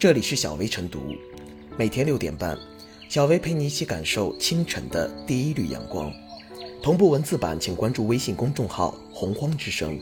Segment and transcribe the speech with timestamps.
[0.00, 1.14] 这里是小薇晨读，
[1.76, 2.56] 每天六点半，
[3.10, 6.10] 小薇陪你一起感受清晨的第一缕阳光。
[6.82, 10.00] 同步文字版，请关注微信公众号“洪荒之声”。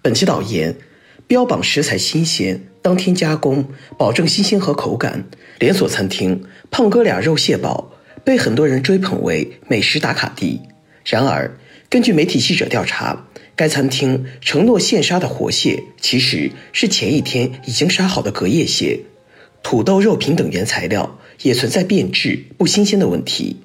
[0.00, 0.76] 本期导言：
[1.26, 3.66] 标榜食材新鲜，当天加工，
[3.98, 5.28] 保证新鲜和口感。
[5.58, 7.90] 连锁餐厅“胖哥俩肉蟹堡”
[8.22, 10.62] 被很多人追捧为美食打卡地。
[11.04, 11.58] 然而，
[11.90, 13.26] 根据媒体记者调查，
[13.56, 19.00] 该餐厅承诺现杀的活蟹，其实是前一天已经杀好的隔夜蟹。
[19.62, 23.56] 土豆、肉品等原材料也存在变质、不新鲜的问题，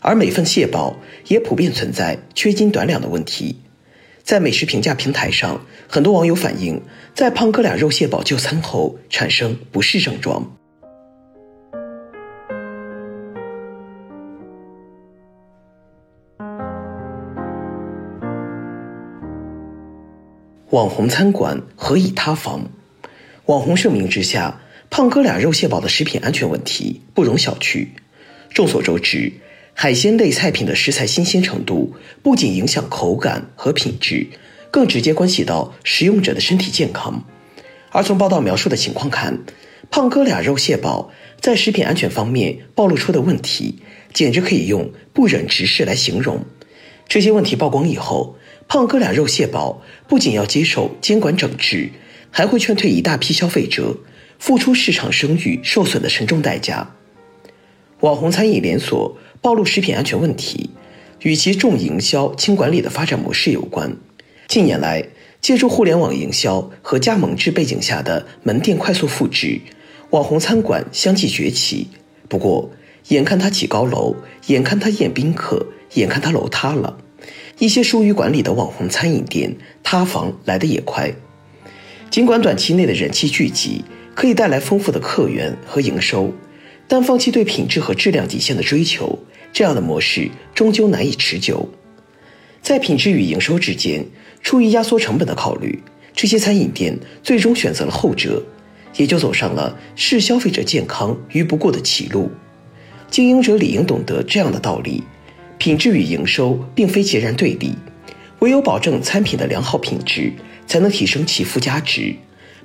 [0.00, 0.96] 而每份蟹堡
[1.28, 3.60] 也普遍存在缺斤短两的问题。
[4.24, 6.80] 在美食评价平台上，很多网友反映，
[7.14, 10.56] 在胖哥俩肉蟹堡就餐后产生不适症状。
[20.70, 22.68] 网红餐馆何以塌房？
[23.44, 27.86] 网红盛名之下，胖哥俩肉蟹堡的食品安全问题不容小觑。
[28.52, 29.34] 众所周知，
[29.74, 34.26] 海鲜类菜品的食材新鲜程度不仅影响口感和品质，
[34.72, 37.24] 更直接关系到食用者的身体健康。
[37.92, 39.44] 而从报道描述的情况看，
[39.88, 46.44] 胖哥俩肉蟹堡在食品安全方面暴露出的问题，简直可以用不忍直视来形容。
[47.08, 48.36] 这些问题曝光以后，
[48.68, 51.90] 胖哥俩肉蟹堡不仅要接受监管整治，
[52.30, 53.96] 还会劝退一大批消费者，
[54.38, 56.94] 付出市场声誉受损的沉重代价。
[58.00, 60.70] 网红餐饮连锁暴露食品安全问题，
[61.22, 63.96] 与其重营销轻管理的发展模式有关。
[64.48, 65.08] 近年来，
[65.40, 69.60] 借助互联网营销和加盟制背景下的门店快速复制，
[70.10, 71.88] 网红餐馆相继崛起。
[72.28, 72.70] 不过，
[73.08, 74.16] 眼看它起高楼，
[74.48, 76.98] 眼看它宴宾客，眼看它楼塌了。
[77.58, 81.12] 一些疏于管理的网红餐饮店塌房来得也快。
[82.10, 86.32] 尽管短期内的人气聚集可以带来丰富的客源和营收，
[86.86, 89.18] 但放弃对品质和质量底线的追求，
[89.52, 91.68] 这样的模式终究难以持久。
[92.62, 94.04] 在品质与营收之间，
[94.42, 95.82] 出于压缩成本的考虑，
[96.14, 98.42] 这些餐饮店最终选择了后者，
[98.96, 102.30] 也就走上了视消费者健康于不顾的歧路。
[103.10, 105.02] 经营者理应懂得这样的道理。
[105.58, 107.74] 品质与营收并非截然对立，
[108.40, 110.32] 唯有保证餐品的良好品质，
[110.66, 112.14] 才能提升其附加值，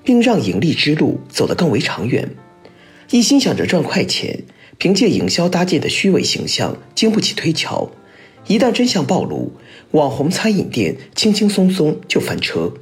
[0.03, 2.29] 并让盈利之路走得更为长远。
[3.09, 4.43] 一心想着赚快钱，
[4.77, 7.89] 凭借营销搭建的虚伪形象，经不起推敲。
[8.47, 9.53] 一旦真相暴露，
[9.91, 12.73] 网红餐饮店轻轻松松就翻车。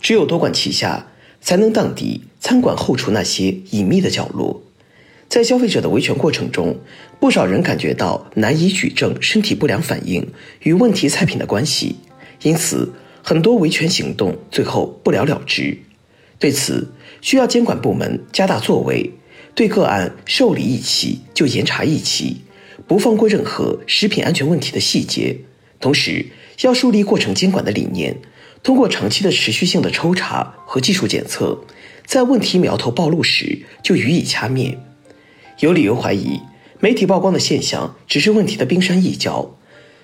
[0.00, 1.08] 只有多管齐下，
[1.40, 4.62] 才能荡涤餐馆后厨那些隐秘的角落。
[5.30, 6.76] 在消费者的维权过程中，
[7.20, 10.26] 不少人感觉到难以举证身体不良反应
[10.62, 11.94] 与问题菜品的关系，
[12.42, 12.92] 因此
[13.22, 15.78] 很多维权行动最后不了了之。
[16.40, 19.12] 对此，需要监管部门加大作为，
[19.54, 22.38] 对个案受理一起就严查一起，
[22.88, 25.36] 不放过任何食品安全问题的细节。
[25.78, 26.26] 同时，
[26.62, 28.16] 要树立过程监管的理念，
[28.64, 31.62] 通过长期的持续性的抽查和技术检测，
[32.04, 34.76] 在问题苗头暴露时就予以掐灭。
[35.60, 36.40] 有理由怀疑，
[36.78, 39.58] 媒体曝光的现象只是问题的冰山一角。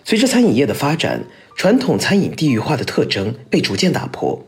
[0.05, 1.25] 随着餐饮业的发展，
[1.57, 4.45] 传统餐饮地域化的特征被逐渐打破。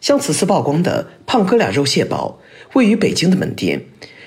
[0.00, 2.38] 像此次曝光的“胖哥俩肉蟹堡”，
[2.74, 3.86] 位于北京的门店，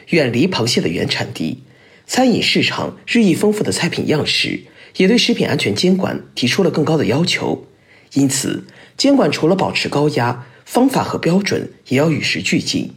[0.10, 1.64] 远离螃蟹的原产地，
[2.06, 4.60] 餐饮市场日益丰富的菜品样式，
[4.98, 7.66] 也对食品安全监管提出了更高的要求。
[8.14, 8.66] 因此，
[8.98, 12.92] 监管除了保持高压，方法和标准也要与时俱进，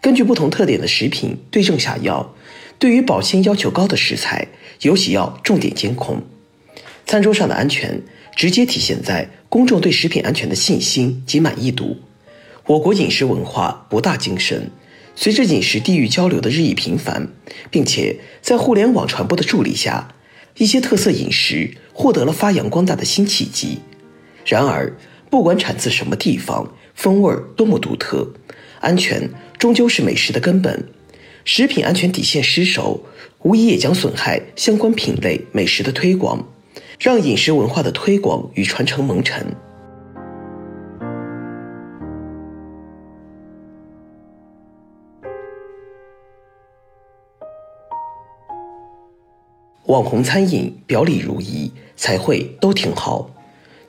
[0.00, 2.34] 根据不同特点的食品对症下药。
[2.80, 4.48] 对于保鲜要求高的食材，
[4.80, 6.22] 尤其要重点监控。
[7.06, 8.00] 餐桌上的安全，
[8.34, 11.98] 直接体现在公众对食品安全的信心及满意度。
[12.66, 14.70] 我国饮食文化博大精深，
[15.14, 17.28] 随着饮食地域交流的日益频繁，
[17.70, 20.14] 并且在互联网传播的助力下，
[20.56, 23.80] 一些特色饮食获得了发扬光大的新契机。
[24.46, 24.96] 然而，
[25.28, 28.32] 不管产自什么地方，风味多么独特，
[28.80, 29.28] 安全
[29.58, 30.88] 终究是美食的根本。
[31.52, 33.00] 食品安全底线失守，
[33.42, 36.46] 无疑也将损害相关品类美食的推广，
[37.00, 39.44] 让饮食文化的推广与传承蒙尘。
[49.86, 53.28] 网红餐饮表里如一，彩绘都挺好。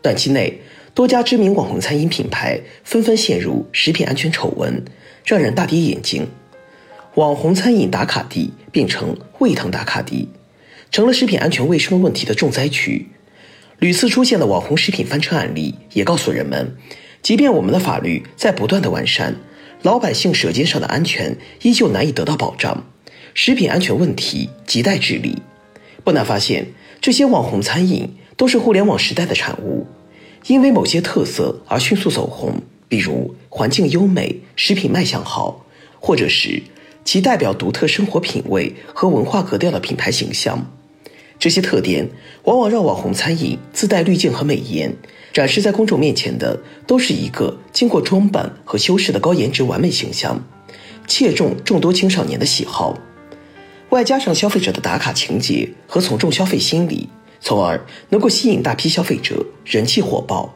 [0.02, 0.60] 短期内，
[0.96, 4.84] 多家知名网红餐饮品牌纷纷陷入食品安全丑闻，
[5.24, 6.28] 让人大跌眼镜。
[7.16, 10.30] 网红餐饮打卡地变成胃疼打卡地，
[10.92, 13.10] 成了食品安全卫生问题的重灾区。
[13.80, 16.78] 屡次出现的网红食品翻车案例，也告诉人们，
[17.22, 19.36] 即便我们的法律在不断的完善，
[19.82, 22.86] 老百姓舌尖上的安全依旧难以得到保障，
[23.34, 25.42] 食品安全问题亟待治理。
[26.06, 26.68] 不难发现，
[27.02, 29.86] 这些网红餐饮都是互联网时代的产物，
[30.48, 35.66] 因为某些特色而迅速走红，比如环境优美、食品卖相好，
[36.00, 36.64] 或者是
[37.04, 40.72] 其代表独特生活品味和文化格调的品牌形象。
[41.40, 42.08] 这些特点
[42.44, 44.96] 往往让网红餐饮自带滤镜和美颜，
[45.34, 50.44] 展示在公众面前的都是一个经过装扮和修饰的高颜值完美形象，
[51.08, 52.96] 切中众多青少年的喜好。
[53.90, 57.10] 外加上消费者的打卡情节和从众消费心理，
[57.40, 60.54] 从而能够吸引大批消费者，人气火爆。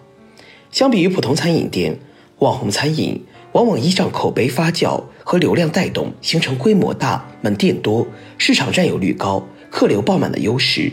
[0.71, 1.99] 相比于普通餐饮店，
[2.39, 8.05] 网红餐饮往往依仗口碑发酵和流量带动，形成规模大、门店多、
[8.37, 10.91] 市场占有率高、客流爆满的优势。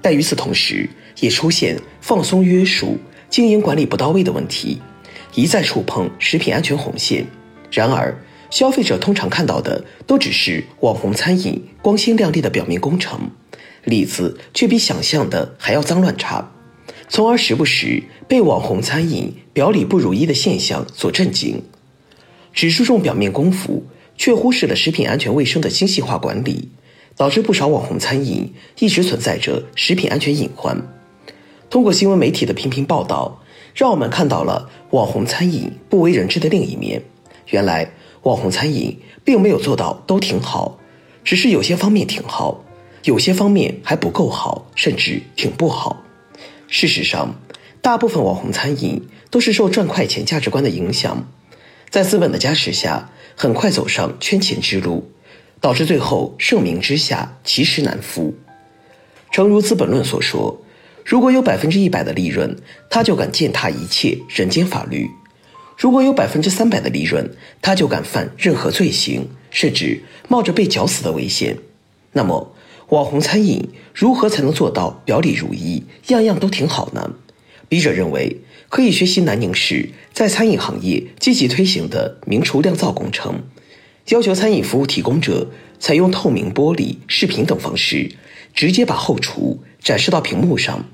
[0.00, 2.98] 但与此同时，也出现放松约束、
[3.28, 4.80] 经营管理不到位的问题，
[5.34, 7.26] 一再触碰食品安全红线。
[7.72, 8.16] 然而，
[8.48, 13.28] 消费者通常看到的都只是网红餐饮光鲜亮丽的表面工程，
[13.82, 16.52] 里子却比想象的还要脏乱差，
[17.08, 21.60] 从而时不时被网红餐饮表里不如一的现象所震惊。
[22.52, 23.84] 只注重表面功夫，
[24.16, 26.70] 却忽视了食品安全卫生的精细化管理，
[27.16, 30.76] 导致不少网红餐饮一直存在着食品安全隐患。
[31.70, 33.42] 通过新闻媒体的频频报道，
[33.74, 37.02] 让我们看到了网红餐饮不为人知的另一面。
[37.48, 37.90] 原来。
[38.24, 40.76] 网红餐饮并没有做到都挺好，
[41.22, 42.64] 只是有些方面挺好，
[43.04, 46.02] 有些方面还不够好，甚至挺不好。
[46.66, 47.36] 事实上，
[47.80, 49.00] 大部分网红餐饮
[49.30, 51.26] 都是受赚快钱价值观的影响，
[51.90, 55.10] 在资本的加持下，很快走上圈钱之路，
[55.60, 58.34] 导致最后盛名之下其实难副。
[59.30, 60.60] 诚如《资本论》所说，
[61.04, 62.56] 如果有百分之一百的利润，
[62.90, 65.08] 他就敢践踏一切人间法律。
[65.78, 67.30] 如果有百分之三百的利润，
[67.62, 71.56] 他就敢犯任何罪行，甚至冒着被绞死的危险。
[72.12, 72.54] 那么，
[72.88, 77.14] 网红餐饮如何才能做到表里如一，样样都挺好呢？
[77.68, 83.42] 笔者认为，可以学习南宁市在餐饮行业积极推行的明厨亮灶工程，
[84.08, 88.12] 要求餐饮服务提供者采用透明玻璃、视频等方式，
[88.54, 90.84] 直接把后厨展示到屏幕上，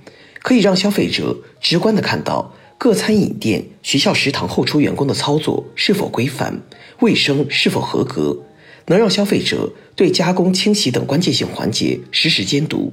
[0.43, 2.55] 可以让消费者直观的看到。
[2.77, 6.61] 各餐饮店、学校食堂后厨员工的操作是否规范、
[7.01, 8.43] 卫生是否合格，
[8.87, 12.93] 能让消费者对加工、清洗等关键性环节实时监督。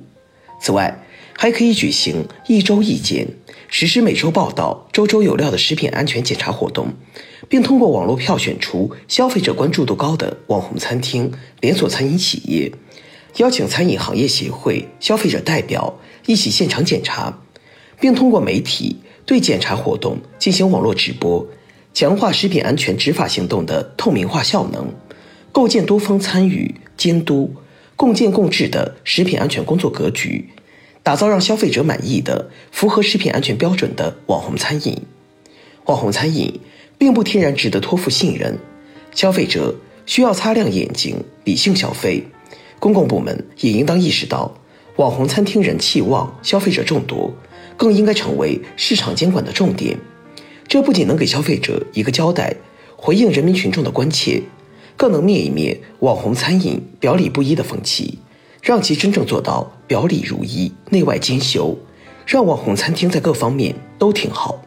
[0.61, 1.03] 此外，
[1.41, 3.27] 还可以举行一周一检，
[3.67, 6.93] 实施每周报道、周周有料的食品安全检查活动，
[7.49, 12.71] 并通过网络票选出消费者关注度高的网红餐厅、连锁餐饮企业，
[13.37, 17.39] 邀请餐饮行业协会、消费者代表一起现场检查，
[17.99, 18.97] 并通过媒体。
[19.25, 21.47] 对检查活动进行网络直播，
[21.91, 24.93] 强化食品安全执法行动的透明化效能，
[25.51, 27.51] 构建多方参与、监督、
[27.95, 30.47] 共建共治的食品安全工作格局，
[31.03, 34.97] 打造让消费者满意的、符合食品安全标准的网红餐饮。
[35.85, 36.59] 网红餐饮
[36.97, 38.57] 并不天然值得托付信任，
[39.13, 39.75] 消费者
[40.05, 42.23] 需要擦亮眼睛，理性消费。
[42.79, 44.55] 公共部门也应当意识到，
[44.95, 47.33] 网红餐厅人气旺，消费者众多。
[47.77, 49.97] 更应该成为市场监管的重点，
[50.67, 52.55] 这不仅能给消费者一个交代，
[52.95, 54.43] 回应人民群众的关切，
[54.95, 58.19] 更能灭一灭网红餐饮表里不一的风气，
[58.61, 61.75] 让其真正做到表里如一、内外兼修，
[62.27, 64.63] 让网红餐厅在各方面都挺好。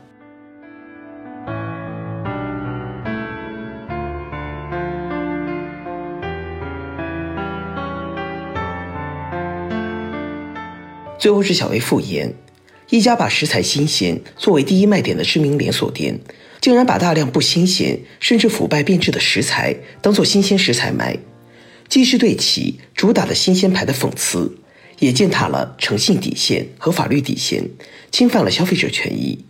[11.17, 12.35] 最后是小薇复言。
[12.91, 16.21] 一家把食材新鲜作为第一卖点的知名连锁店，
[16.61, 21.17] 竟然把大量不新鲜甚至腐败变质的食材当做新鲜食材卖，
[21.89, 24.59] 既是对其主打的新鲜牌的讽刺，
[24.99, 27.71] 也践踏了诚信底线和法律底线，
[28.11, 29.45] 侵犯了消费者权益。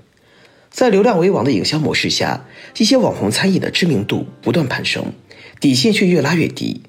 [0.70, 5.12] 在流量为王的营销模式下，一些网红餐饮的知名度不断攀升，
[5.60, 6.82] 底线却越拉越低。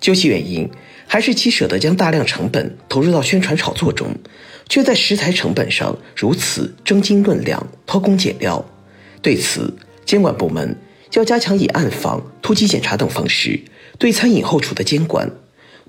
[0.00, 0.68] 究其原因，
[1.06, 4.14] 还是其舍得将大量成本投入到宣传炒作中。
[4.66, 8.64] 却在食材成本上如此争斤论两、偷工减料。
[9.20, 9.76] 对此，
[10.06, 10.74] 监管部门
[11.12, 13.60] 要加强以暗访、突击检查等方式
[13.98, 15.30] 对餐饮后厨的监管，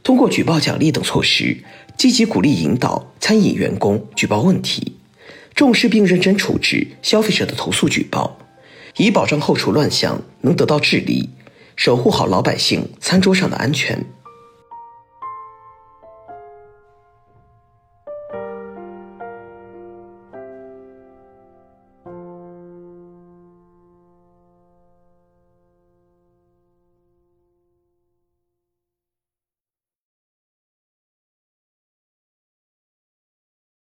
[0.04, 1.58] 通过举报奖励等措施，
[1.98, 4.98] 积极鼓励引导餐饮员工举报问题，
[5.56, 8.38] 重视并认真处置消费者的投诉举报，
[8.98, 11.30] 以保障后厨乱象能得到治理，
[11.76, 14.06] 守护好老百姓餐桌上的安全。